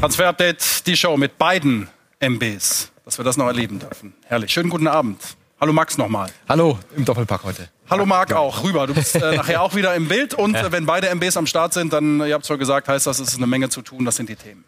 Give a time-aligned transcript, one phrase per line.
[0.00, 1.86] Transfer-Update, die Show mit beiden
[2.20, 4.14] MBs, dass wir das noch erleben dürfen.
[4.24, 4.50] Herrlich.
[4.50, 5.20] Schönen guten Abend.
[5.60, 6.30] Hallo Max nochmal.
[6.48, 7.68] Hallo im Doppelpack heute.
[7.90, 8.86] Hallo Marc auch, rüber.
[8.86, 10.32] Du bist äh, nachher auch wieder im Bild.
[10.32, 13.06] Und äh, wenn beide MBs am Start sind, dann, ihr habt es schon gesagt, heißt
[13.06, 14.06] das, es ist eine Menge zu tun.
[14.06, 14.64] Das sind die Themen.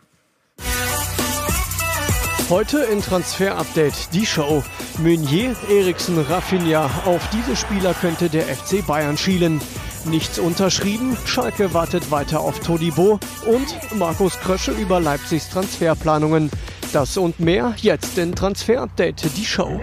[2.51, 4.62] Heute in Transfer Update die Show.
[4.99, 6.91] Meunier, Eriksen, Rafinha.
[7.07, 9.62] Auf diese Spieler könnte der FC Bayern schielen.
[10.05, 16.50] Nichts unterschrieben, Schalke wartet weiter auf Todibo und Markus Krösche über Leipzigs Transferplanungen.
[16.93, 19.81] Das und mehr jetzt in Transfer Update, die Show.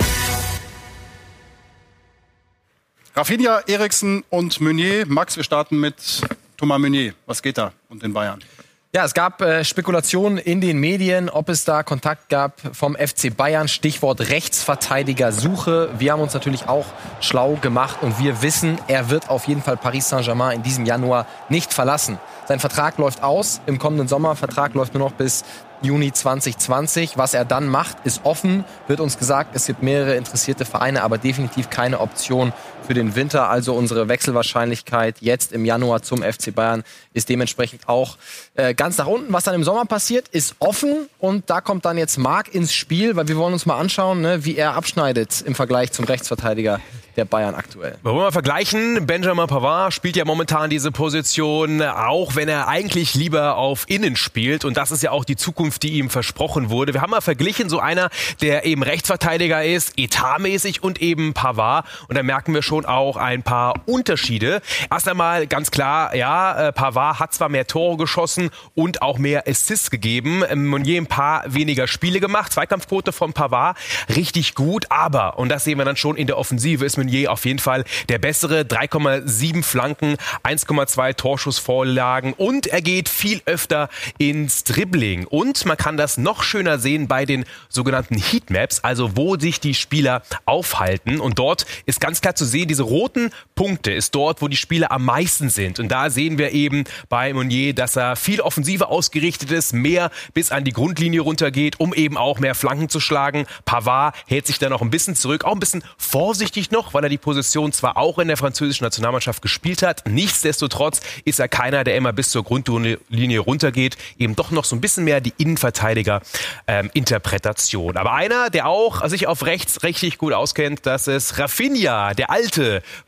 [3.15, 5.05] Rafinha, Eriksen und Meunier.
[5.07, 6.21] Max, wir starten mit
[6.57, 7.13] Thomas Meunier.
[7.25, 8.43] Was geht da und den Bayern?
[8.91, 13.37] Ja, es gab äh, Spekulationen in den Medien, ob es da Kontakt gab vom FC
[13.37, 13.67] Bayern.
[13.67, 15.89] Stichwort Rechtsverteidiger-Suche.
[15.99, 16.87] Wir haben uns natürlich auch
[17.21, 21.27] schlau gemacht und wir wissen, er wird auf jeden Fall Paris Saint-Germain in diesem Januar
[21.49, 22.17] nicht verlassen.
[22.47, 24.35] Sein Vertrag läuft aus im kommenden Sommer.
[24.35, 25.43] Vertrag läuft nur noch bis
[25.83, 27.15] Juni 2020.
[27.15, 28.65] Was er dann macht, ist offen.
[28.87, 32.53] Wird uns gesagt, es gibt mehrere interessierte Vereine, aber definitiv keine Option
[32.89, 33.51] für den Winter.
[33.51, 38.17] Also unsere Wechselwahrscheinlichkeit jetzt im Januar zum FC Bayern ist dementsprechend auch
[38.55, 39.31] äh, ganz nach unten.
[39.31, 43.15] Was dann im Sommer passiert, ist offen und da kommt dann jetzt Marc ins Spiel,
[43.15, 46.81] weil wir wollen uns mal anschauen, ne, wie er abschneidet im Vergleich zum Rechtsverteidiger
[47.19, 47.97] der Bayern aktuell.
[48.01, 49.05] Wollen wir mal vergleichen?
[49.05, 54.63] Benjamin Pavard spielt ja momentan diese Position, auch wenn er eigentlich lieber auf Innen spielt.
[54.63, 56.93] Und das ist ja auch die Zukunft, die ihm versprochen wurde.
[56.93, 58.09] Wir haben mal verglichen, so einer,
[58.41, 61.85] der eben Rechtsverteidiger ist, etatmäßig und eben Pavard.
[62.07, 64.61] Und da merken wir schon auch ein paar Unterschiede.
[64.91, 69.47] Erst einmal ganz klar, ja, äh, Pavard hat zwar mehr Tore geschossen und auch mehr
[69.47, 70.43] Assists gegeben.
[70.55, 72.53] Monnier ein paar weniger Spiele gemacht.
[72.53, 73.77] Zweikampfquote von Pavard
[74.15, 74.85] richtig gut.
[74.89, 77.83] Aber, und das sehen wir dann schon in der Offensive, ist Meunier auf jeden Fall
[78.09, 78.61] der bessere.
[78.61, 85.25] 3,7 Flanken, 1,2 Torschussvorlagen und er geht viel öfter ins Dribbling.
[85.25, 89.73] Und man kann das noch schöner sehen bei den sogenannten Heatmaps, also wo sich die
[89.73, 91.19] Spieler aufhalten.
[91.19, 94.91] Und dort ist ganz klar zu sehen, diese roten Punkte ist dort, wo die Spieler
[94.91, 95.79] am meisten sind.
[95.79, 100.51] Und da sehen wir eben bei Meunier, dass er viel offensiver ausgerichtet ist, mehr bis
[100.51, 103.45] an die Grundlinie runtergeht, um eben auch mehr Flanken zu schlagen.
[103.65, 107.09] Pavard hält sich da noch ein bisschen zurück, auch ein bisschen vorsichtig noch, weil er
[107.09, 111.95] die Position zwar auch in der französischen Nationalmannschaft gespielt hat, nichtsdestotrotz ist er keiner, der
[111.95, 117.91] immer bis zur Grundlinie runtergeht, eben doch noch so ein bisschen mehr die Innenverteidiger-Interpretation.
[117.91, 122.29] Ähm, Aber einer, der auch sich auf rechts richtig gut auskennt, das ist Rafinha, der
[122.29, 122.48] alte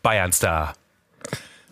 [0.03, 0.73] Bayern-Star.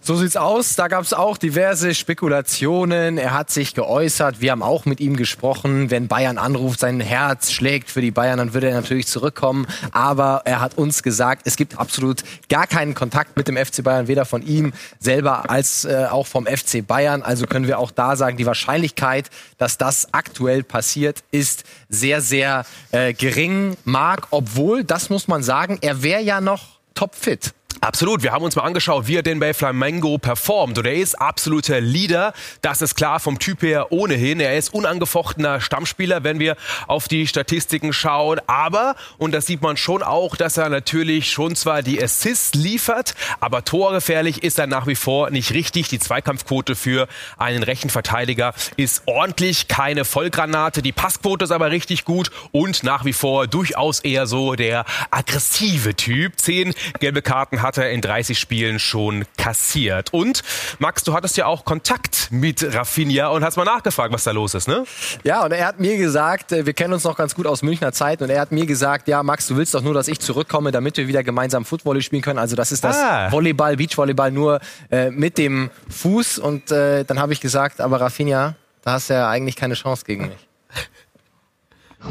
[0.02, 0.76] So sieht's aus.
[0.76, 3.18] Da gab's auch diverse Spekulationen.
[3.18, 4.40] Er hat sich geäußert.
[4.40, 5.92] Wir haben auch mit ihm gesprochen.
[5.92, 9.68] Wenn Bayern anruft, sein Herz schlägt für die Bayern, dann würde er natürlich zurückkommen.
[9.92, 14.08] Aber er hat uns gesagt, es gibt absolut gar keinen Kontakt mit dem FC Bayern,
[14.08, 17.22] weder von ihm selber als äh, auch vom FC Bayern.
[17.22, 22.66] Also können wir auch da sagen, die Wahrscheinlichkeit, dass das aktuell passiert, ist sehr, sehr
[22.92, 23.76] äh, gering.
[23.84, 27.54] Marc, obwohl, das muss man sagen, er wäre ja noch topfit.
[27.82, 28.24] Absolut.
[28.24, 30.78] Wir haben uns mal angeschaut, wie er denn bei Flamengo performt.
[30.78, 32.34] Und er ist absoluter Leader.
[32.62, 34.42] Das ist klar vom Typ her ohnehin.
[34.42, 36.58] Er ist unangefochtener Stammspieler, wenn wir
[36.88, 38.42] auf die Statistiken schauen.
[38.48, 43.16] Aber, und das sieht man schon auch, dass er natürlich schon zwar die Assists liefert,
[43.40, 45.88] aber torgefährlich ist er nach wie vor nicht richtig.
[45.88, 47.08] Die Zweikampfquote für
[47.38, 49.70] einen rechten Verteidiger ist ordentlich.
[49.70, 50.82] Keine Vollgranate.
[50.82, 55.96] Die Passquote ist aber richtig gut und nach wie vor durchaus eher so der aggressive
[55.96, 56.34] Typ.
[56.40, 60.14] Zehn gelbe Karten hat er in 30 Spielen schon kassiert.
[60.14, 60.44] Und
[60.80, 64.54] Max, du hattest ja auch Kontakt mit Rafinha und hast mal nachgefragt, was da los
[64.54, 64.84] ist, ne?
[65.24, 67.92] Ja, und er hat mir gesagt, äh, wir kennen uns noch ganz gut aus Münchner
[67.92, 70.72] Zeit, und er hat mir gesagt, ja, Max, du willst doch nur, dass ich zurückkomme,
[70.72, 72.40] damit wir wieder gemeinsam Football spielen können.
[72.40, 73.32] Also das ist das ah.
[73.32, 74.60] Volleyball, Beachvolleyball nur
[74.92, 76.40] äh, mit dem Fuß.
[76.40, 80.04] Und äh, dann habe ich gesagt, aber Rafinha, da hast du ja eigentlich keine Chance
[80.06, 80.48] gegen mich.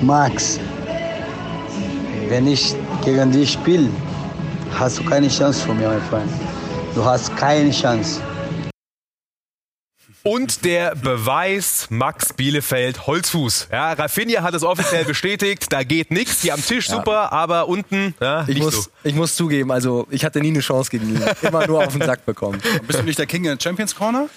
[0.01, 0.61] Max,
[2.29, 2.75] wenn ich
[3.05, 3.89] gegen dich spiele,
[4.75, 6.31] hast du keine Chance von mir, mein Freund.
[6.95, 8.21] Du hast keine Chance.
[10.25, 13.69] Und der Beweis Max Bielefeld Holzfuß.
[13.73, 16.43] Ja, Rafinha hat es offiziell bestätigt, da geht nichts.
[16.43, 17.33] Die am Tisch super, ja.
[17.33, 18.91] aber unten ja, ich muss, so.
[19.05, 21.23] ich muss zugeben, also ich hatte nie eine Chance gegen ihn.
[21.43, 22.61] Immer nur auf den Sack bekommen.
[22.87, 24.29] Bist du nicht der King in der Champions Corner?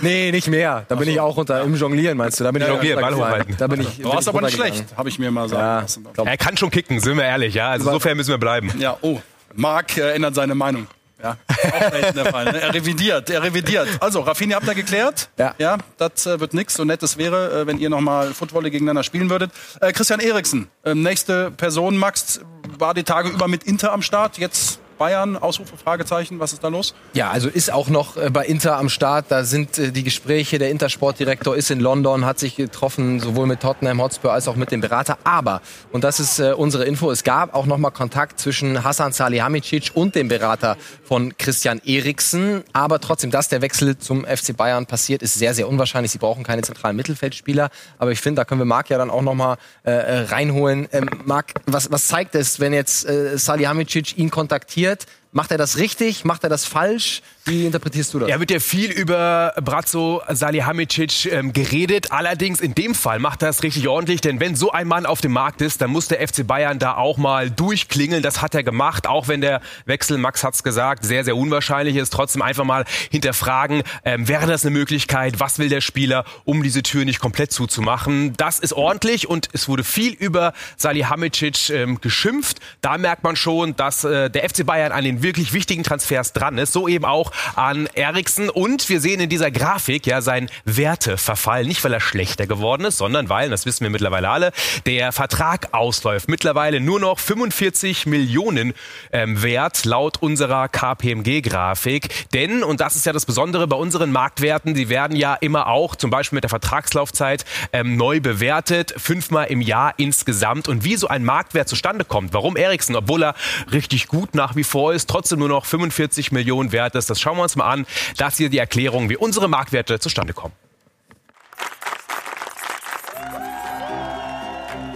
[0.00, 0.86] Nee, nicht mehr.
[0.88, 1.10] Da bin so.
[1.10, 2.44] ich auch unter im Jonglieren, meinst du?
[2.44, 3.56] Da bin ja, ich Jonglieren, Ball hochhalten.
[3.58, 5.86] Da bin ich, du warst aber nicht schlecht, habe ich mir mal sagen
[6.16, 7.70] ja, Er kann schon kicken, sind wir ehrlich, ja.
[7.70, 8.72] Also insofern müssen wir bleiben.
[8.78, 9.20] Ja, oh.
[9.54, 10.86] Marc äh, ändert seine Meinung.
[11.22, 12.44] Ja, auch selten der Fall.
[12.44, 12.60] Ne?
[12.60, 13.88] Er revidiert, er revidiert.
[14.00, 15.30] Also, Rafinha habt ihr geklärt?
[15.38, 15.54] Ja.
[15.58, 16.74] Ja, das äh, wird nix.
[16.74, 19.50] So nett es wäre, äh, wenn ihr nochmal Football gegeneinander spielen würdet.
[19.80, 22.40] Äh, Christian Eriksen, ähm, nächste Person, Max,
[22.78, 24.36] war die Tage über mit Inter am Start.
[24.36, 25.36] Jetzt Bayern?
[25.36, 26.94] Ausrufe, Fragezeichen, was ist da los?
[27.12, 29.26] Ja, also ist auch noch äh, bei Inter am Start.
[29.28, 30.58] Da sind äh, die Gespräche.
[30.58, 34.72] Der Intersportdirektor ist in London, hat sich getroffen, sowohl mit Tottenham Hotspur als auch mit
[34.72, 35.18] dem Berater.
[35.24, 35.60] Aber,
[35.92, 39.90] und das ist äh, unsere Info, es gab auch noch mal Kontakt zwischen Hasan Salihamidzic
[39.94, 42.64] und dem Berater von Christian Eriksen.
[42.72, 46.12] Aber trotzdem, dass der Wechsel zum FC Bayern passiert, ist sehr, sehr unwahrscheinlich.
[46.12, 47.70] Sie brauchen keine zentralen Mittelfeldspieler.
[47.98, 50.88] Aber ich finde, da können wir Marc ja dann auch noch mal äh, reinholen.
[50.92, 54.85] Ähm, Marc, was, was zeigt es, wenn jetzt äh, Salihamidzic ihn kontaktiert?
[54.86, 55.04] It.
[55.32, 56.24] Macht er das richtig?
[56.24, 57.22] Macht er das falsch?
[57.44, 58.28] Wie interpretierst du das?
[58.28, 62.10] Ja, wird ja viel über Brazzo Salihamidzic ähm, geredet.
[62.10, 65.20] Allerdings in dem Fall macht er es richtig ordentlich, denn wenn so ein Mann auf
[65.20, 68.22] dem Markt ist, dann muss der FC Bayern da auch mal durchklingeln.
[68.22, 72.12] Das hat er gemacht, auch wenn der Wechsel, Max hat's gesagt, sehr, sehr unwahrscheinlich ist.
[72.12, 75.38] Trotzdem einfach mal hinterfragen, ähm, wäre das eine Möglichkeit?
[75.38, 78.32] Was will der Spieler, um diese Tür nicht komplett zuzumachen?
[78.36, 82.58] Das ist ordentlich und es wurde viel über Salihamidzic ähm, geschimpft.
[82.80, 86.58] Da merkt man schon, dass äh, der FC Bayern an den wirklich wichtigen Transfers dran
[86.58, 86.72] ist.
[86.72, 88.50] So eben auch an Eriksen.
[88.50, 91.64] Und wir sehen in dieser Grafik ja seinen Werteverfall.
[91.64, 94.52] Nicht, weil er schlechter geworden ist, sondern weil, das wissen wir mittlerweile alle,
[94.86, 96.28] der Vertrag ausläuft.
[96.28, 98.74] Mittlerweile nur noch 45 Millionen
[99.12, 102.32] ähm, wert laut unserer KPMG-Grafik.
[102.32, 105.96] Denn, und das ist ja das Besondere bei unseren Marktwerten, die werden ja immer auch,
[105.96, 108.94] zum Beispiel mit der Vertragslaufzeit, ähm, neu bewertet.
[108.96, 110.68] Fünfmal im Jahr insgesamt.
[110.68, 113.34] Und wie so ein Marktwert zustande kommt, warum Eriksen, obwohl er
[113.72, 117.36] richtig gut nach wie vor ist, trotzdem nur noch 45 Millionen wert ist, das schauen
[117.36, 117.86] wir uns mal an.
[118.16, 120.54] Das hier die Erklärung, wie unsere Marktwerte zustande kommen.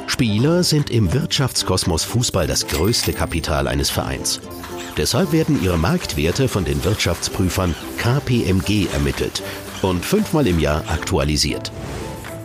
[0.07, 4.41] Spieler sind im Wirtschaftskosmos Fußball das größte Kapital eines Vereins.
[4.99, 9.43] Deshalb werden ihre Marktwerte von den Wirtschaftsprüfern KPMG ermittelt
[9.81, 11.73] und fünfmal im Jahr aktualisiert.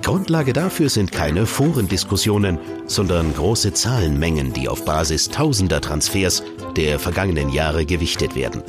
[0.06, 6.44] Grundlage dafür sind keine Forendiskussionen, sondern große Zahlenmengen, die auf Basis tausender Transfers
[6.75, 8.62] der vergangenen Jahre gewichtet werden.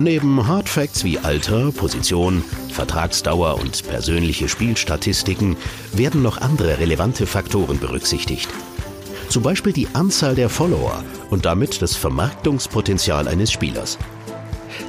[0.00, 2.42] Neben Hardfacts wie Alter, Position,
[2.72, 5.56] Vertragsdauer und persönliche Spielstatistiken
[5.92, 8.48] werden noch andere relevante Faktoren berücksichtigt.
[9.28, 13.96] Zum Beispiel die Anzahl der Follower und damit das Vermarktungspotenzial eines Spielers.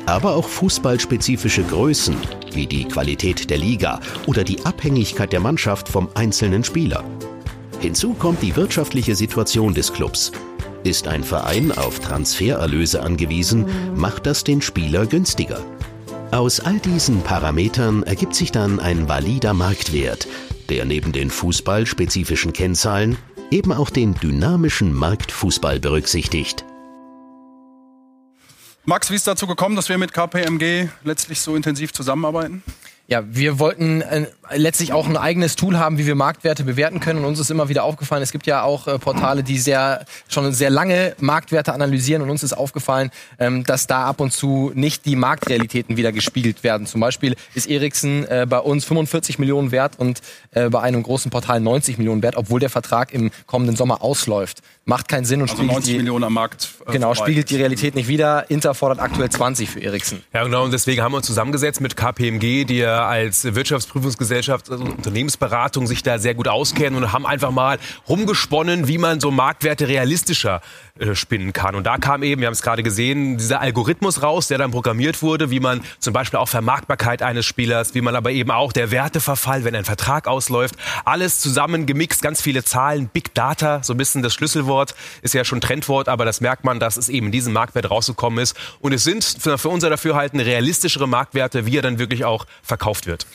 [0.08, 2.18] Aber auch fußballspezifische Größen
[2.52, 7.04] wie die Qualität der Liga oder die Abhängigkeit der Mannschaft vom einzelnen Spieler.
[7.80, 10.32] Hinzu kommt die wirtschaftliche Situation des Clubs
[10.88, 13.66] ist ein Verein auf Transfererlöse angewiesen,
[13.96, 15.60] macht das den Spieler günstiger.
[16.32, 20.28] Aus all diesen Parametern ergibt sich dann ein valider Marktwert,
[20.70, 23.18] der neben den fußballspezifischen Kennzahlen
[23.52, 26.66] eben auch den dynamischen Marktfußball berücksichtigt.
[28.90, 32.64] Max, wie ist dazu gekommen, dass wir mit KPMG letztlich so intensiv zusammenarbeiten?
[33.10, 37.20] Ja, wir wollten äh, letztlich auch ein eigenes Tool haben, wie wir Marktwerte bewerten können.
[37.20, 40.54] Und uns ist immer wieder aufgefallen, es gibt ja auch äh, Portale, die sehr schon
[40.54, 42.22] sehr lange Marktwerte analysieren.
[42.22, 46.64] Und uns ist aufgefallen, ähm, dass da ab und zu nicht die Marktrealitäten wieder gespiegelt
[46.64, 46.88] werden.
[46.88, 51.30] Zum Beispiel ist Ericsson äh, bei uns 45 Millionen wert und äh, bei einem großen
[51.30, 54.62] Portal 90 Millionen wert, obwohl der Vertrag im kommenden Sommer ausläuft.
[54.90, 56.70] Macht keinen Sinn und also 90 die, Millionen am Markt.
[56.86, 58.50] Äh, genau, spiegelt die Realität nicht wieder.
[58.50, 60.24] Inter fordert aktuell 20 für Ericsson.
[60.32, 60.64] Ja, genau.
[60.64, 66.04] Und deswegen haben wir uns zusammengesetzt mit KPMG, die ja als Wirtschaftsprüfungsgesellschaft, also Unternehmensberatung sich
[66.04, 70.62] da sehr gut auskennen und haben einfach mal rumgesponnen, wie man so Marktwerte realistischer
[71.00, 71.76] äh, spinnen kann.
[71.76, 75.22] Und da kam eben, wir haben es gerade gesehen, dieser Algorithmus raus, der dann programmiert
[75.22, 78.90] wurde, wie man zum Beispiel auch Vermarktbarkeit eines Spielers, wie man aber eben auch der
[78.90, 83.98] Werteverfall, wenn ein Vertrag ausläuft, alles zusammen gemixt, ganz viele Zahlen, Big Data, so ein
[83.98, 84.77] bisschen das Schlüsselwort,
[85.22, 88.40] ist ja schon Trendwort, aber das merkt man, dass es eben in diesem Marktwert rausgekommen
[88.40, 88.56] ist.
[88.80, 93.08] Und es sind für, für unser Dafürhalten realistischere Marktwerte, wie er dann wirklich auch verkauft
[93.08, 93.26] wird.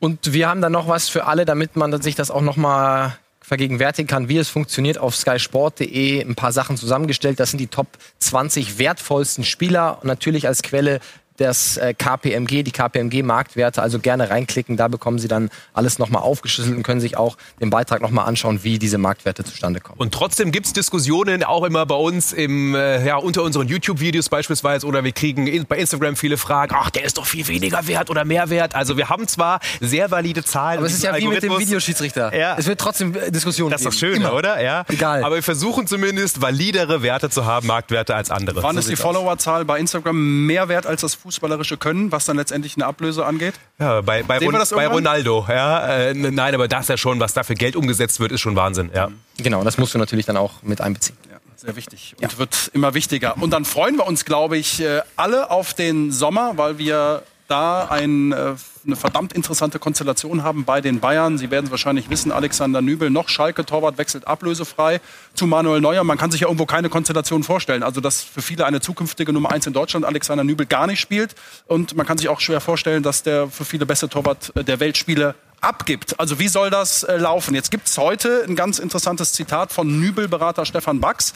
[0.00, 3.18] Und wir haben dann noch was für alle, damit man sich das auch noch mal
[3.40, 7.40] vergegenwärtigen kann, wie es funktioniert, auf skysport.de ein paar Sachen zusammengestellt.
[7.40, 7.88] Das sind die Top
[8.18, 9.98] 20 wertvollsten Spieler.
[10.00, 11.00] Und natürlich als Quelle
[11.38, 14.76] das äh, KPMG, die KPMG-Marktwerte, also gerne reinklicken.
[14.76, 18.62] Da bekommen Sie dann alles nochmal aufgeschlüsselt und können sich auch den Beitrag nochmal anschauen,
[18.64, 19.98] wie diese Marktwerte zustande kommen.
[19.98, 24.86] Und trotzdem gibt's Diskussionen auch immer bei uns im, äh, ja, unter unseren YouTube-Videos beispielsweise
[24.86, 28.24] oder wir kriegen bei Instagram viele Fragen, ach, der ist doch viel weniger wert oder
[28.24, 28.74] mehr wert.
[28.74, 30.78] Also wir haben zwar sehr valide Zahlen.
[30.78, 32.36] Aber es ist ja wie mit dem Videoschiedsrichter.
[32.36, 32.56] Ja.
[32.58, 34.14] Es wird trotzdem äh, Diskussionen Das ist doch geben.
[34.14, 34.34] schön, Immer.
[34.34, 34.60] oder?
[34.62, 34.84] Ja.
[34.88, 35.24] Egal.
[35.24, 38.62] Aber wir versuchen zumindest validere Werte zu haben, Marktwerte als andere.
[38.62, 38.96] Wann So ist die.
[38.96, 43.54] Followerzahl bei Instagram mehr wert als das fußballerische Können, was dann letztendlich eine Ablöse angeht?
[43.78, 44.86] Ja, bei, bei, Sehen wir Ron- das bei?
[44.86, 45.44] Ronaldo.
[45.46, 48.56] Ja, äh, nein, aber das ja schon, was da für Geld umgesetzt wird, ist schon
[48.56, 48.90] Wahnsinn.
[48.94, 49.10] Ja.
[49.36, 51.16] Genau, das musst du natürlich dann auch mit einbeziehen.
[51.30, 53.36] Ja, sehr wichtig und wird immer wichtiger.
[53.40, 57.86] Und dann freuen wir uns, glaube ich, äh, alle auf den Sommer, weil wir da
[57.88, 58.54] ein, äh,
[58.86, 61.38] eine verdammt interessante Konstellation haben bei den Bayern.
[61.38, 65.00] Sie werden es wahrscheinlich wissen, Alexander Nübel noch Schalke-Torwart wechselt ablösefrei
[65.34, 66.04] zu Manuel Neuer.
[66.04, 67.82] Man kann sich ja irgendwo keine Konstellation vorstellen.
[67.82, 71.34] Also dass für viele eine zukünftige Nummer eins in Deutschland Alexander Nübel gar nicht spielt.
[71.66, 74.80] Und man kann sich auch schwer vorstellen, dass der für viele beste Torwart äh, der
[74.80, 76.20] Welt Spiele abgibt.
[76.20, 77.54] Also wie soll das äh, laufen?
[77.54, 81.34] Jetzt gibt es heute ein ganz interessantes Zitat von Nübel-Berater Stefan Bax.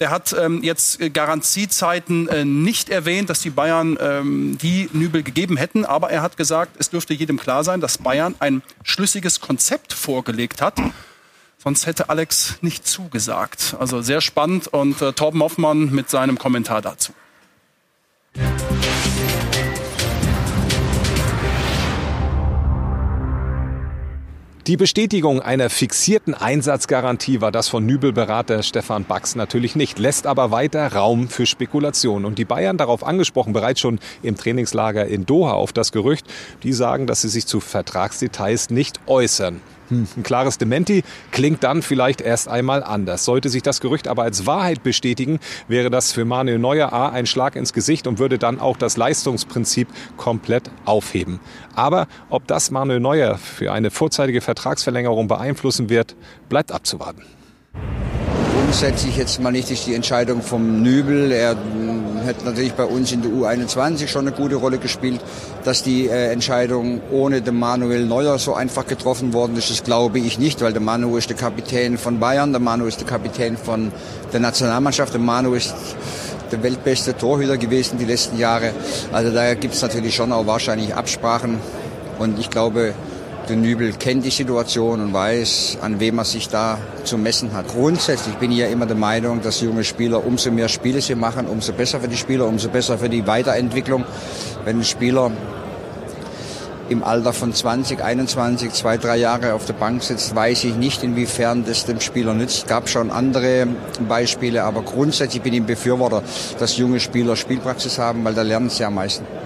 [0.00, 5.22] Der hat ähm, jetzt äh, Garantiezeiten äh, nicht erwähnt, dass die Bayern ähm, die Nübel
[5.22, 5.84] gegeben hätten.
[5.84, 10.60] Aber er hat gesagt, es dürfte jedem klar sein, dass Bayern ein schlüssiges Konzept vorgelegt
[10.60, 10.74] hat.
[11.58, 13.76] Sonst hätte Alex nicht zugesagt.
[13.78, 17.12] Also sehr spannend und äh, Torben Hoffmann mit seinem Kommentar dazu.
[24.66, 30.52] Die Bestätigung einer fixierten Einsatzgarantie war das von Nübelberater Stefan Bax natürlich nicht, lässt aber
[30.52, 32.24] weiter Raum für Spekulation.
[32.24, 36.24] Und die Bayern, darauf angesprochen, bereits schon im Trainingslager in Doha auf das Gerücht,
[36.62, 39.60] die sagen, dass sie sich zu Vertragsdetails nicht äußern.
[39.88, 43.24] Hm, ein klares Dementi klingt dann vielleicht erst einmal anders.
[43.24, 47.26] Sollte sich das Gerücht aber als Wahrheit bestätigen, wäre das für Manuel Neuer A ein
[47.26, 51.40] Schlag ins Gesicht und würde dann auch das Leistungsprinzip komplett aufheben.
[51.74, 56.16] Aber ob das Manuel Neuer für eine vorzeitige Vertragsverlängerung beeinflussen wird,
[56.48, 57.22] bleibt abzuwarten
[58.74, 61.30] grundsätzlich jetzt mal nicht die Entscheidung vom Nübel.
[61.30, 61.54] Er
[62.24, 65.20] hat natürlich bei uns in der U21 schon eine gute Rolle gespielt.
[65.64, 70.18] Dass die äh, Entscheidung ohne den Manuel Neuer so einfach getroffen worden ist, das glaube
[70.18, 73.56] ich nicht, weil der Manu ist der Kapitän von Bayern, der Manu ist der Kapitän
[73.56, 73.92] von
[74.32, 75.74] der Nationalmannschaft, der Manu ist
[76.52, 78.70] der weltbeste Torhüter gewesen die letzten Jahre.
[79.12, 81.58] Also da gibt es natürlich schon auch wahrscheinlich Absprachen.
[82.18, 82.94] Und ich glaube,
[83.48, 87.68] der Nübel kennt die Situation und weiß, an wem er sich da zu messen hat.
[87.68, 91.46] Grundsätzlich bin ich ja immer der Meinung, dass junge Spieler, umso mehr Spiele sie machen,
[91.46, 94.04] umso besser für die Spieler, umso besser für die Weiterentwicklung.
[94.64, 95.30] Wenn ein Spieler
[96.88, 101.02] im Alter von 20, 21, zwei, drei Jahre auf der Bank sitzt, weiß ich nicht,
[101.02, 102.66] inwiefern das dem Spieler nützt.
[102.66, 103.66] Gab schon andere
[104.08, 106.22] Beispiele, aber grundsätzlich bin ich ein Befürworter,
[106.58, 109.43] dass junge Spieler Spielpraxis haben, weil da lernen sie am meisten.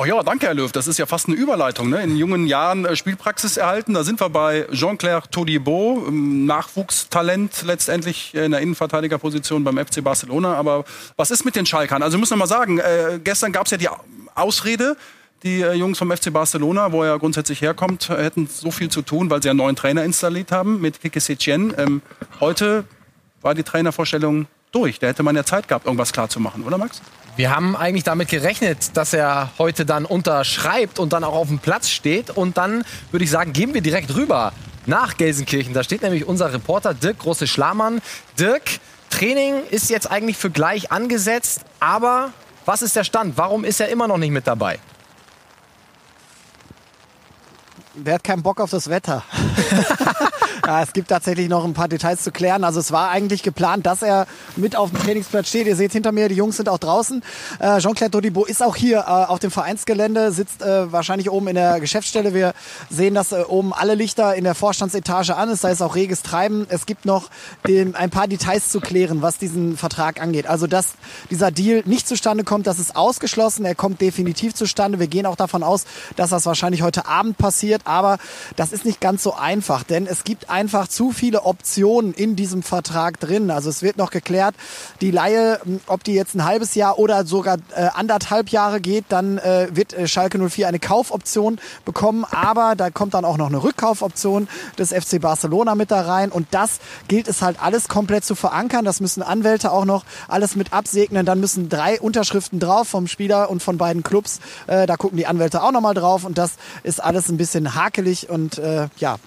[0.00, 0.70] Oh ja, danke, Herr Löw.
[0.70, 1.88] Das ist ja fast eine Überleitung.
[1.88, 2.00] Ne?
[2.04, 3.94] In jungen Jahren äh, Spielpraxis erhalten.
[3.94, 10.54] Da sind wir bei Jean-Claire Todibo, ähm, Nachwuchstalent letztendlich in der Innenverteidigerposition beim FC Barcelona.
[10.54, 10.84] Aber
[11.16, 12.04] was ist mit den Schalkern?
[12.04, 13.88] Also müssen wir mal sagen, äh, gestern gab es ja die
[14.36, 14.96] Ausrede,
[15.42, 19.02] die äh, Jungs vom FC Barcelona, wo er grundsätzlich herkommt, äh, hätten so viel zu
[19.02, 21.74] tun, weil sie einen neuen Trainer installiert haben mit Kike Setien.
[21.76, 22.02] Ähm,
[22.38, 22.84] heute
[23.42, 25.00] war die Trainervorstellung durch.
[25.00, 27.02] Da hätte man ja Zeit gehabt, irgendwas klar zu machen, oder Max?
[27.38, 31.60] Wir haben eigentlich damit gerechnet, dass er heute dann unterschreibt und dann auch auf dem
[31.60, 32.30] Platz steht.
[32.30, 34.52] Und dann würde ich sagen, gehen wir direkt rüber
[34.86, 35.72] nach Gelsenkirchen.
[35.72, 38.02] Da steht nämlich unser Reporter Dirk Große Schlamann.
[38.40, 38.80] Dirk,
[39.10, 42.32] Training ist jetzt eigentlich für gleich angesetzt, aber
[42.66, 43.36] was ist der Stand?
[43.36, 44.80] Warum ist er immer noch nicht mit dabei?
[47.94, 49.22] Wer hat keinen Bock auf das Wetter?
[50.68, 52.62] ja, es gibt tatsächlich noch ein paar Details zu klären.
[52.62, 55.66] Also es war eigentlich geplant, dass er mit auf dem Trainingsplatz steht.
[55.66, 57.22] Ihr seht hinter mir, die Jungs sind auch draußen.
[57.58, 61.54] Äh, Jean-Claude Dodibo ist auch hier äh, auf dem Vereinsgelände, sitzt äh, wahrscheinlich oben in
[61.56, 62.34] der Geschäftsstelle.
[62.34, 62.52] Wir
[62.88, 65.64] sehen, dass äh, oben alle Lichter in der Vorstandsetage an ist.
[65.64, 66.66] Da ist auch reges Treiben.
[66.68, 67.30] Es gibt noch
[67.66, 70.46] den, ein paar Details zu klären, was diesen Vertrag angeht.
[70.46, 70.92] Also dass
[71.30, 73.64] dieser Deal nicht zustande kommt, das ist ausgeschlossen.
[73.64, 75.00] Er kommt definitiv zustande.
[75.00, 78.18] Wir gehen auch davon aus, dass das wahrscheinlich heute Abend passiert aber
[78.56, 82.64] das ist nicht ganz so einfach, denn es gibt einfach zu viele Optionen in diesem
[82.64, 83.52] Vertrag drin.
[83.52, 84.56] Also es wird noch geklärt,
[85.00, 89.38] die Laie, ob die jetzt ein halbes Jahr oder sogar äh, anderthalb Jahre geht, dann
[89.38, 93.62] äh, wird äh, Schalke 04 eine Kaufoption bekommen, aber da kommt dann auch noch eine
[93.62, 98.34] Rückkaufoption des FC Barcelona mit da rein und das gilt es halt alles komplett zu
[98.34, 98.84] verankern.
[98.84, 101.24] Das müssen Anwälte auch noch alles mit absegnen.
[101.24, 104.40] Dann müssen drei Unterschriften drauf vom Spieler und von beiden Clubs.
[104.66, 108.28] Äh, da gucken die Anwälte auch nochmal drauf und das ist alles ein bisschen hakelig
[108.28, 109.18] und äh, ja,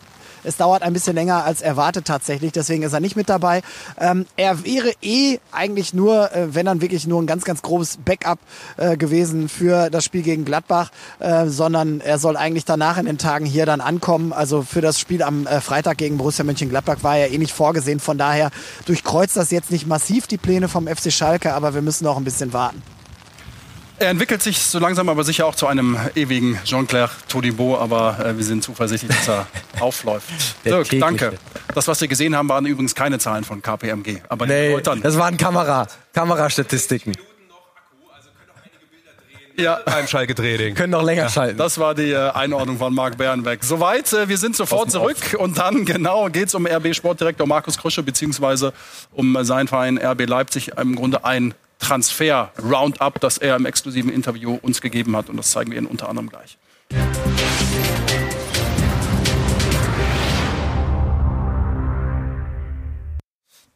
[0.44, 3.62] es dauert ein bisschen länger als erwartet tatsächlich, deswegen ist er nicht mit dabei.
[4.00, 7.98] Ähm, er wäre eh eigentlich nur, äh, wenn dann wirklich nur ein ganz, ganz grobes
[8.04, 8.40] Backup
[8.78, 13.18] äh, gewesen für das Spiel gegen Gladbach, äh, sondern er soll eigentlich danach in den
[13.18, 14.34] Tagen hier dann ankommen.
[14.34, 18.00] Also für das Spiel am äh, Freitag gegen Borussia Mönchengladbach war er eh nicht vorgesehen.
[18.00, 18.52] Von daher
[18.86, 22.24] durchkreuzt das jetzt nicht massiv die Pläne vom FC Schalke, aber wir müssen noch ein
[22.24, 22.82] bisschen warten.
[24.02, 28.36] Er entwickelt sich so langsam aber sicher auch zu einem ewigen Jean-Claire Todibo, aber äh,
[28.36, 29.48] wir sind zuversichtlich, dass er
[29.80, 30.28] aufläuft.
[30.66, 31.34] Dirk, danke.
[31.76, 34.22] Das, was wir gesehen haben, waren übrigens keine Zahlen von KPMG.
[34.28, 37.14] Aber nee, das waren Kamera, Kamerastatistiken.
[39.56, 40.74] Ja, beim Schalke-Training.
[40.74, 41.60] Können noch länger schalten.
[41.60, 43.64] Das war die äh, Einordnung von Marc Bernbeck.
[43.64, 47.78] Soweit, äh, wir sind sofort zurück und dann genau geht es um RB Sportdirektor Markus
[47.78, 48.74] Krusche beziehungsweise
[49.12, 50.72] um sein Verein RB Leipzig.
[50.78, 55.30] Im Grunde ein Transfer-Roundup, das er im exklusiven Interview uns gegeben hat.
[55.30, 56.58] Und das zeigen wir Ihnen unter anderem gleich.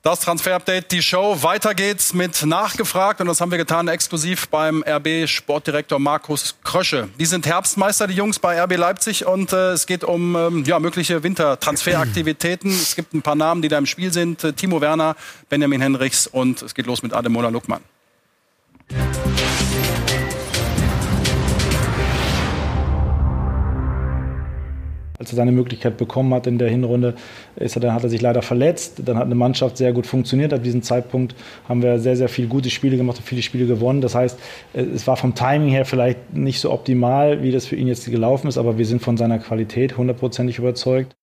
[0.06, 1.42] Das Transfer-Update, die Show.
[1.42, 7.10] Weiter geht's mit Nachgefragt und das haben wir getan exklusiv beim RB Sportdirektor Markus Krösche.
[7.18, 10.78] Die sind Herbstmeister, die Jungs bei RB Leipzig und äh, es geht um ähm, ja,
[10.78, 12.70] mögliche Wintertransferaktivitäten.
[12.70, 14.44] es gibt ein paar Namen, die da im Spiel sind.
[14.44, 15.16] Äh, Timo Werner,
[15.50, 17.82] Benjamin Henrichs und es geht los mit Ademola Luckmann.
[25.18, 27.16] Als er seine Möglichkeit bekommen hat in der Hinrunde,
[27.56, 29.02] ist er, dann hat er sich leider verletzt.
[29.06, 30.54] Dann hat eine Mannschaft sehr gut funktioniert.
[30.54, 31.36] Ab diesem Zeitpunkt
[31.68, 34.02] haben wir sehr, sehr viele gute Spiele gemacht und viele Spiele gewonnen.
[34.02, 34.38] Das heißt,
[34.74, 38.48] es war vom Timing her vielleicht nicht so optimal, wie das für ihn jetzt gelaufen
[38.48, 41.16] ist, aber wir sind von seiner Qualität hundertprozentig überzeugt.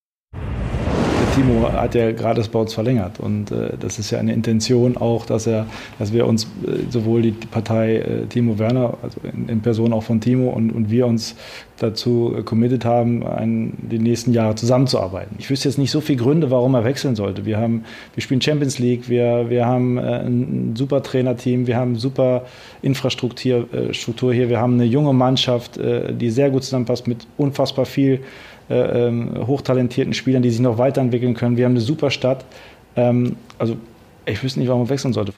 [1.34, 5.24] Timo hat ja gerade bei uns verlängert und äh, das ist ja eine Intention auch,
[5.24, 5.66] dass er,
[5.98, 10.02] dass wir uns äh, sowohl die Partei äh, Timo Werner, also in, in, Person auch
[10.02, 11.34] von Timo und, und wir uns
[11.78, 15.36] dazu äh, committed haben, ein, die nächsten Jahre zusammenzuarbeiten.
[15.38, 17.46] Ich wüsste jetzt nicht so viele Gründe, warum er wechseln sollte.
[17.46, 17.84] Wir haben,
[18.14, 22.44] wir spielen Champions League, wir, wir haben äh, ein super Trainerteam, wir haben super
[22.82, 27.86] Infrastruktur äh, Struktur hier, wir haben eine junge Mannschaft, die sehr gut zusammenpasst mit unfassbar
[27.86, 28.20] viel
[28.70, 31.56] äh, ähm, hochtalentierten Spielern, die sich noch weiterentwickeln können.
[31.56, 32.44] Wir haben eine super Stadt.
[32.96, 33.76] Ähm, also
[34.26, 35.32] ich wüsste nicht, warum man wechseln sollte.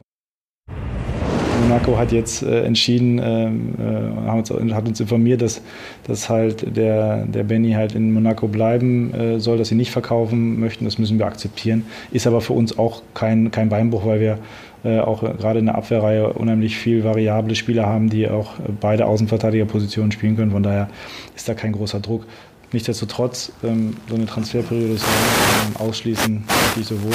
[1.68, 5.62] Monaco hat jetzt äh, entschieden, ähm, äh, hat uns informiert, dass,
[6.06, 10.60] dass halt der, der Benny halt in Monaco bleiben äh, soll, dass sie nicht verkaufen
[10.60, 10.84] möchten.
[10.84, 11.86] Das müssen wir akzeptieren.
[12.12, 14.38] Ist aber für uns auch kein, kein Beinbruch, weil wir
[14.84, 20.12] äh, auch gerade in der Abwehrreihe unheimlich viel variable Spieler haben, die auch beide Außenverteidigerpositionen
[20.12, 20.50] spielen können.
[20.50, 20.88] Von daher
[21.34, 22.26] ist da kein großer Druck.
[22.72, 26.44] Nichtsdestotrotz, ähm, so eine Transferperiode ist ähm, ausschließen,
[26.76, 27.12] die sowohl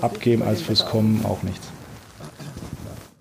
[0.00, 1.66] abgeben als fürs Kommen auch nichts.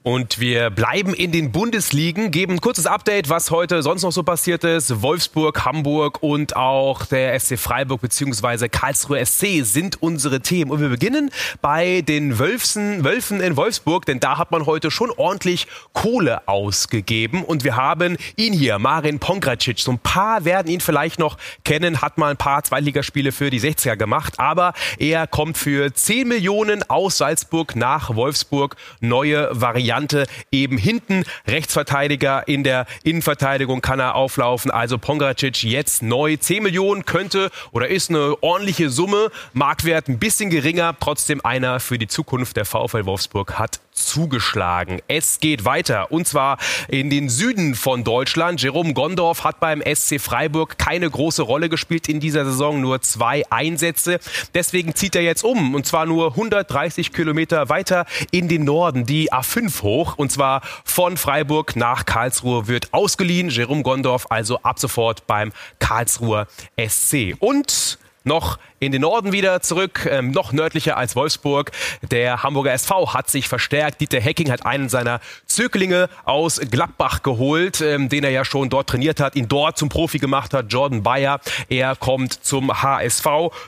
[0.07, 4.21] Und wir bleiben in den Bundesligen, geben ein kurzes Update, was heute sonst noch so
[4.21, 5.01] passiert ist.
[5.01, 8.69] Wolfsburg, Hamburg und auch der SC Freiburg bzw.
[8.69, 10.69] Karlsruhe SC sind unsere Themen.
[10.69, 15.09] Und wir beginnen bei den Wölfsen, Wölfen in Wolfsburg, denn da hat man heute schon
[15.09, 17.43] ordentlich Kohle ausgegeben.
[17.43, 19.79] Und wir haben ihn hier, Marin Pongracic.
[19.79, 23.59] So ein paar werden ihn vielleicht noch kennen, hat mal ein paar Zweitligaspiele für die
[23.59, 28.75] 60er gemacht, aber er kommt für 10 Millionen aus Salzburg nach Wolfsburg.
[28.99, 31.23] Neue Variante Variante eben hinten.
[31.47, 34.71] Rechtsverteidiger in der Innenverteidigung kann er auflaufen.
[34.71, 36.35] Also Pongracic jetzt neu.
[36.35, 39.31] 10 Millionen könnte oder ist eine ordentliche Summe.
[39.53, 40.95] Marktwert ein bisschen geringer.
[40.99, 42.57] Trotzdem einer für die Zukunft.
[42.57, 45.01] Der VfL Wolfsburg hat zugeschlagen.
[45.07, 48.61] Es geht weiter und zwar in den Süden von Deutschland.
[48.61, 53.43] Jerome Gondorf hat beim SC Freiburg keine große Rolle gespielt in dieser Saison, nur zwei
[53.49, 54.19] Einsätze.
[54.53, 59.31] Deswegen zieht er jetzt um und zwar nur 130 Kilometer weiter in den Norden, die
[59.31, 60.17] A5 hoch.
[60.17, 63.49] Und zwar von Freiburg nach Karlsruhe wird ausgeliehen.
[63.49, 67.35] Jerome Gondorf also ab sofort beim Karlsruher SC.
[67.39, 71.71] Und noch in den Norden wieder zurück, ähm, noch nördlicher als Wolfsburg.
[72.01, 74.01] Der Hamburger SV hat sich verstärkt.
[74.01, 78.89] Dieter Hecking hat einen seiner Zöglinge aus Gladbach geholt, ähm, den er ja schon dort
[78.89, 80.71] trainiert hat, ihn dort zum Profi gemacht hat.
[80.71, 83.25] Jordan Bayer, er kommt zum HSV.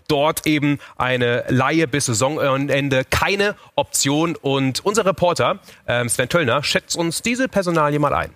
[0.08, 4.36] Dort eben eine Laie bis Saisonende, keine Option.
[4.36, 8.32] Und unser Reporter ähm, Sven Töllner schätzt uns diese Personalie mal ein.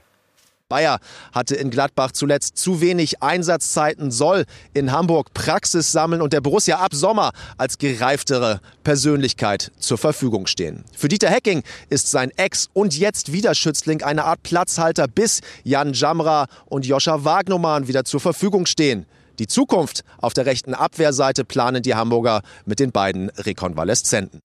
[0.72, 1.00] Bayer
[1.34, 6.78] hatte in Gladbach zuletzt zu wenig Einsatzzeiten, soll in Hamburg Praxis sammeln und der Borussia
[6.78, 10.86] ab Sommer als gereiftere Persönlichkeit zur Verfügung stehen.
[10.96, 15.92] Für Dieter Hecking ist sein Ex- und jetzt wieder Schützling eine Art Platzhalter, bis Jan
[15.92, 19.06] Jamra und Joscha Wagnoman wieder zur Verfügung stehen.
[19.40, 24.40] Die Zukunft auf der rechten Abwehrseite planen die Hamburger mit den beiden Rekonvaleszenten.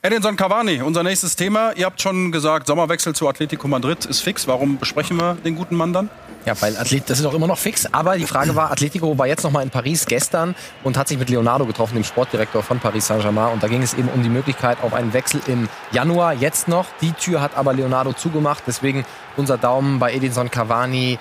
[0.00, 1.72] Edinson Cavani, unser nächstes Thema.
[1.72, 4.46] Ihr habt schon gesagt, Sommerwechsel zu Atletico Madrid ist fix.
[4.46, 6.08] Warum besprechen wir den guten Mann dann?
[6.46, 7.84] Ja, weil Athlet, das ist doch immer noch fix.
[7.92, 11.18] Aber die Frage war, Atletico war jetzt noch mal in Paris gestern und hat sich
[11.18, 13.52] mit Leonardo getroffen, dem Sportdirektor von Paris Saint-Germain.
[13.52, 16.32] Und da ging es eben um die Möglichkeit auf einen Wechsel im Januar.
[16.32, 16.86] Jetzt noch.
[17.00, 18.62] Die Tür hat aber Leonardo zugemacht.
[18.68, 19.04] Deswegen
[19.36, 21.18] unser Daumen bei Edinson Cavani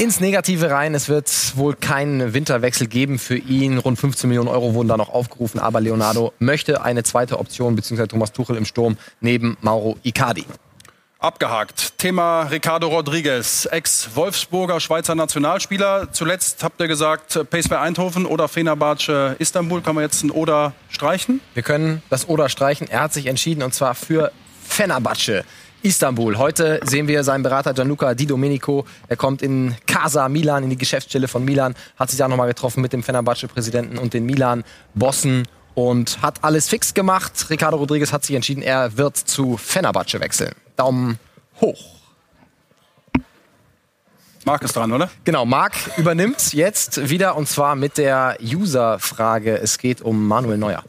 [0.00, 0.94] ins Negative rein.
[0.94, 3.76] Es wird wohl keinen Winterwechsel geben für ihn.
[3.76, 5.60] Rund 15 Millionen Euro wurden da noch aufgerufen.
[5.60, 10.46] Aber Leonardo möchte eine zweite Option, beziehungsweise Thomas Tuchel im Sturm neben Mauro Icardi.
[11.18, 11.98] Abgehakt.
[11.98, 16.10] Thema Ricardo Rodriguez, Ex-Wolfsburger Schweizer Nationalspieler.
[16.12, 19.82] Zuletzt habt ihr gesagt, PSV Eindhoven oder Fenerbahce Istanbul.
[19.82, 21.42] Kann man jetzt ein Oder streichen?
[21.52, 22.88] Wir können das Oder streichen.
[22.88, 24.32] Er hat sich entschieden und zwar für
[24.66, 25.44] Fenerbahce.
[25.82, 26.36] Istanbul.
[26.36, 28.84] Heute sehen wir seinen Berater Gianluca Di Domenico.
[29.08, 32.82] Er kommt in Casa Milan, in die Geschäftsstelle von Milan, hat sich da nochmal getroffen
[32.82, 35.46] mit dem Fenerbahce-Präsidenten und den Milan-Bossen.
[35.74, 37.46] und hat alles fix gemacht.
[37.48, 40.52] Ricardo Rodriguez hat sich entschieden, er wird zu Fenerbahce wechseln.
[40.76, 41.18] Daumen
[41.60, 42.00] hoch.
[44.44, 45.10] Marc ist dran, oder?
[45.24, 49.58] Genau, Marc übernimmt jetzt wieder und zwar mit der User-Frage.
[49.58, 50.82] Es geht um Manuel Neuer.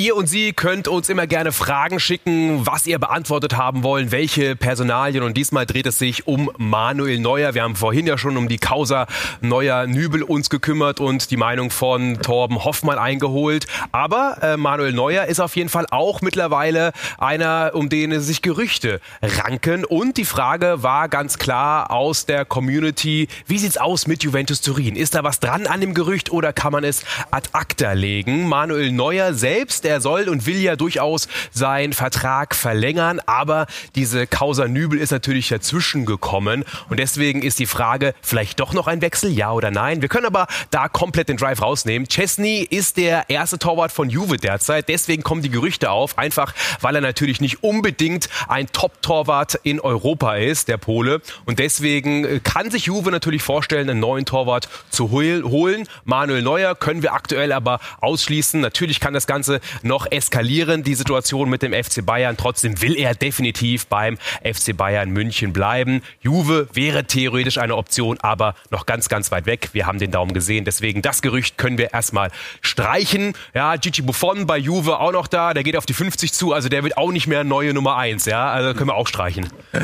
[0.00, 4.54] Ihr und Sie könnt uns immer gerne Fragen schicken, was ihr beantwortet haben wollen, welche
[4.54, 5.24] Personalien.
[5.24, 7.54] Und diesmal dreht es sich um Manuel Neuer.
[7.54, 9.08] Wir haben vorhin ja schon um die Causa
[9.40, 13.66] Neuer-Nübel uns gekümmert und die Meinung von Torben Hoffmann eingeholt.
[13.90, 19.00] Aber äh, Manuel Neuer ist auf jeden Fall auch mittlerweile einer, um den sich Gerüchte
[19.20, 19.84] ranken.
[19.84, 24.94] Und die Frage war ganz klar aus der Community, wie sieht's aus mit Juventus Turin?
[24.94, 28.46] Ist da was dran an dem Gerücht oder kann man es ad acta legen?
[28.46, 34.68] Manuel Neuer selbst, er soll und will ja durchaus seinen Vertrag verlängern, aber diese Causa
[34.68, 39.30] Nübel ist natürlich dazwischen gekommen und deswegen ist die Frage, vielleicht doch noch ein Wechsel,
[39.30, 40.02] ja oder nein?
[40.02, 42.08] Wir können aber da komplett den Drive rausnehmen.
[42.08, 46.94] Chesney ist der erste Torwart von Juve derzeit, deswegen kommen die Gerüchte auf, einfach weil
[46.94, 52.70] er natürlich nicht unbedingt ein Top-Torwart in Europa ist, der Pole und deswegen äh, kann
[52.70, 55.88] sich Juve natürlich vorstellen, einen neuen Torwart zu holen.
[56.04, 58.60] Manuel Neuer können wir aktuell aber ausschließen.
[58.60, 62.36] Natürlich kann das Ganze noch eskalieren, die Situation mit dem FC Bayern.
[62.36, 66.02] Trotzdem will er definitiv beim FC Bayern München bleiben.
[66.20, 69.70] Juve wäre theoretisch eine Option, aber noch ganz, ganz weit weg.
[69.72, 70.64] Wir haben den Daumen gesehen.
[70.64, 73.34] Deswegen das Gerücht können wir erstmal streichen.
[73.54, 75.54] Ja, Gigi Buffon bei Juve auch noch da.
[75.54, 76.52] Der geht auf die 50 zu.
[76.52, 78.26] Also der wird auch nicht mehr neue Nummer 1.
[78.26, 79.48] Ja, also können wir auch streichen.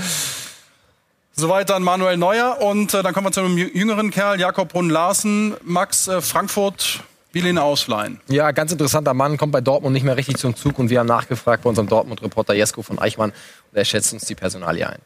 [1.36, 5.56] Soweit dann Manuel Neuer und äh, dann kommen wir zu einem jüngeren Kerl, Jakob Brunn-Larsen.
[5.64, 7.00] Max, äh, Frankfurt
[7.34, 8.20] will ihn ausleihen.
[8.28, 11.06] Ja, ganz interessanter Mann, kommt bei Dortmund nicht mehr richtig zum Zug und wir haben
[11.06, 15.00] nachgefragt bei unserem Dortmund-Reporter Jesko von Eichmann und er schätzt uns die Personalie ein.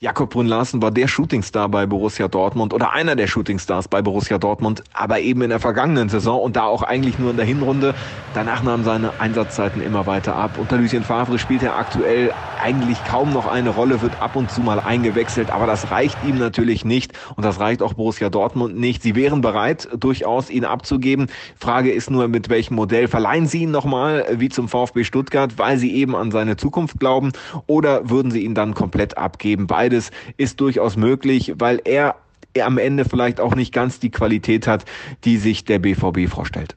[0.00, 4.38] Jakob Brunn Larsen war der Shootingstar bei Borussia Dortmund oder einer der Shootingstars bei Borussia
[4.38, 7.96] Dortmund, aber eben in der vergangenen Saison und da auch eigentlich nur in der Hinrunde.
[8.32, 10.52] Danach nahmen seine Einsatzzeiten immer weiter ab.
[10.56, 12.32] Unter Lucien Favre spielt er aktuell
[12.62, 16.38] eigentlich kaum noch eine Rolle, wird ab und zu mal eingewechselt, aber das reicht ihm
[16.38, 19.02] natürlich nicht und das reicht auch Borussia Dortmund nicht.
[19.02, 21.26] Sie wären bereit, durchaus ihn abzugeben.
[21.58, 25.76] Frage ist nur, mit welchem Modell verleihen Sie ihn nochmal wie zum VfB Stuttgart, weil
[25.76, 27.32] Sie eben an seine Zukunft glauben
[27.66, 29.66] oder würden Sie ihn dann komplett abgeben?
[29.66, 32.16] Beide beides ist durchaus möglich, weil er,
[32.60, 34.84] am Ende vielleicht auch nicht ganz die Qualität hat,
[35.24, 36.76] die sich der BVB vorstellt.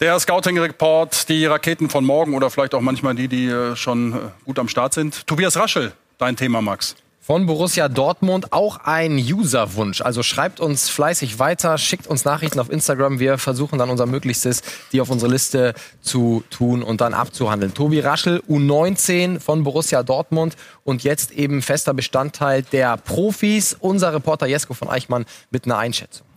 [0.00, 4.16] Der Scouting-Report, die Raketen von morgen oder vielleicht auch manchmal die, die äh, schon äh,
[4.44, 5.26] gut am Start sind.
[5.26, 6.96] Tobias Raschel, dein Thema, Max.
[7.26, 10.00] Von Borussia Dortmund auch ein Userwunsch.
[10.00, 13.18] Also schreibt uns fleißig weiter, schickt uns Nachrichten auf Instagram.
[13.18, 14.62] Wir versuchen dann unser Möglichstes,
[14.92, 17.74] die auf unsere Liste zu tun und dann abzuhandeln.
[17.74, 23.76] Tobi Raschel, U19 von Borussia Dortmund und jetzt eben fester Bestandteil der Profis.
[23.80, 26.28] Unser Reporter Jesko von Eichmann mit einer Einschätzung.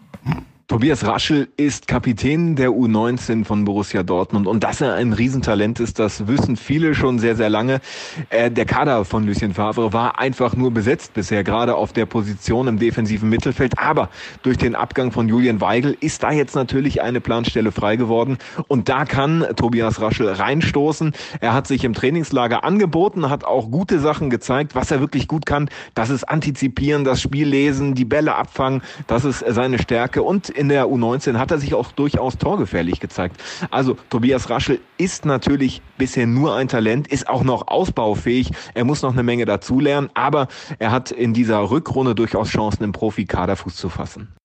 [0.69, 5.97] Tobias Raschel ist Kapitän der U19 von Borussia Dortmund und dass er ein Riesentalent ist,
[5.97, 7.81] das wissen viele schon sehr, sehr lange.
[8.29, 12.67] Äh, der Kader von Lucien Favre war einfach nur besetzt bisher, gerade auf der Position
[12.67, 13.79] im defensiven Mittelfeld.
[13.79, 14.09] Aber
[14.43, 18.89] durch den Abgang von Julian Weigel ist da jetzt natürlich eine Planstelle frei geworden und
[18.89, 21.13] da kann Tobias Raschel reinstoßen.
[21.41, 25.47] Er hat sich im Trainingslager angeboten, hat auch gute Sachen gezeigt, was er wirklich gut
[25.47, 25.67] kann.
[25.95, 30.67] Das ist Antizipieren, das Spiel lesen, die Bälle abfangen, das ist seine Stärke und in
[30.67, 33.41] der U19 hat er sich auch durchaus torgefährlich gezeigt.
[33.71, 38.51] Also Tobias Raschel ist natürlich bisher nur ein Talent, ist auch noch ausbaufähig.
[38.73, 42.91] Er muss noch eine Menge dazulernen, aber er hat in dieser Rückrunde durchaus Chancen, im
[42.91, 44.38] Profikader Fuß zu fassen.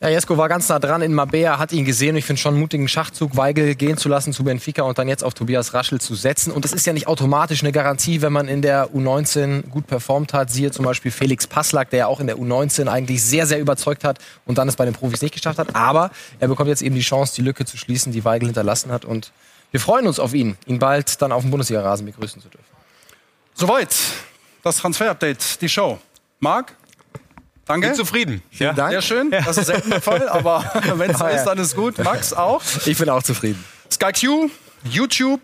[0.00, 2.16] Ja, Jesko war ganz nah dran in Mabea, hat ihn gesehen.
[2.16, 5.22] Ich finde schon einen mutigen Schachzug, Weigel gehen zu lassen zu Benfica und dann jetzt
[5.22, 6.52] auf Tobias Raschel zu setzen.
[6.52, 10.32] Und das ist ja nicht automatisch eine Garantie, wenn man in der U19 gut performt
[10.32, 10.50] hat.
[10.50, 14.04] Siehe zum Beispiel Felix Passlack, der ja auch in der U19 eigentlich sehr, sehr überzeugt
[14.04, 15.74] hat und dann es bei den Profis nicht geschafft hat.
[15.74, 19.04] Aber er bekommt jetzt eben die Chance, die Lücke zu schließen, die Weigel hinterlassen hat.
[19.04, 19.32] Und
[19.70, 22.66] wir freuen uns auf ihn, ihn bald dann auf dem Bundesliga-Rasen begrüßen zu dürfen.
[23.54, 23.94] Soweit
[24.62, 25.98] das Transfer-Update, die Show.
[26.40, 26.74] Marc?
[27.66, 27.88] Danke.
[27.88, 28.42] Bin zufrieden.
[28.50, 28.74] Vielen ja.
[28.74, 28.92] Dank.
[28.92, 29.30] Sehr schön.
[29.30, 30.64] Das ist selten der Fall, aber
[30.96, 31.98] wenn es so ist, dann ist gut.
[31.98, 32.62] Max auch.
[32.84, 33.64] Ich bin auch zufrieden.
[33.90, 34.50] Sky Q,
[34.84, 35.40] YouTube,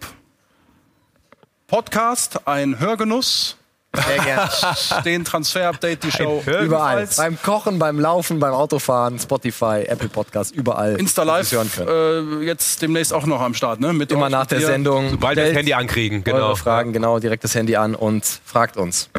[1.67, 3.57] Podcast, ein Hörgenuss.
[3.93, 4.51] Sehr gerne.
[5.05, 6.43] Den Transfer-Update, die Show.
[6.47, 7.09] Überall.
[7.17, 10.97] Beim Kochen, beim Laufen, beim Autofahren, Spotify, Apple Podcast, überall.
[10.97, 11.53] Insta Live.
[11.53, 13.93] Äh, jetzt demnächst auch noch am Start, ne?
[13.93, 15.11] Mit Immer nach der Sendung.
[15.11, 16.39] Sobald wir das Handy ankriegen, genau.
[16.39, 19.11] Eure Fragen, genau, direkt das Handy an und fragt uns.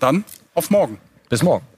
[0.00, 0.24] Dann
[0.58, 0.98] auf morgen.
[1.28, 1.77] Bis morgen.